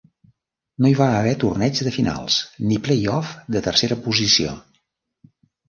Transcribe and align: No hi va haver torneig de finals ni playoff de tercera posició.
No 0.85 0.89
hi 0.91 0.95
va 1.01 1.09
haver 1.17 1.33
torneig 1.43 1.83
de 1.89 1.93
finals 1.99 2.39
ni 2.71 2.81
playoff 2.89 3.37
de 3.57 3.65
tercera 3.71 4.01
posició. 4.09 4.59